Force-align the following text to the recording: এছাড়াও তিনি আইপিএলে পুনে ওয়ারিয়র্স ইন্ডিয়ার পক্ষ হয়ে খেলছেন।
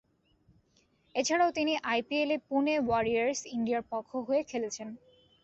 এছাড়াও 1.15 1.51
তিনি 1.51 1.73
আইপিএলে 1.91 2.37
পুনে 2.47 2.75
ওয়ারিয়র্স 2.79 3.39
ইন্ডিয়ার 3.55 3.83
পক্ষ 3.91 4.11
হয়ে 4.27 4.41
খেলছেন। 4.43 4.87